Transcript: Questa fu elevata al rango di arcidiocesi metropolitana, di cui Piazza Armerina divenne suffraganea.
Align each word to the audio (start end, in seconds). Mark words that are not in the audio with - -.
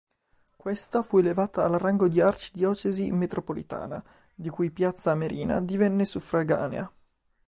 Questa 0.55 1.03
fu 1.03 1.19
elevata 1.19 1.63
al 1.63 1.73
rango 1.73 2.07
di 2.07 2.21
arcidiocesi 2.21 3.11
metropolitana, 3.11 4.03
di 4.33 4.49
cui 4.49 4.71
Piazza 4.71 5.11
Armerina 5.11 5.61
divenne 5.61 6.05
suffraganea. 6.05 6.91